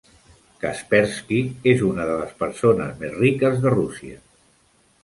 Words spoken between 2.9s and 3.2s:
més